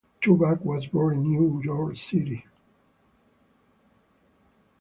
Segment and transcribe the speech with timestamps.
[0.19, 2.47] Toback was born in New York City.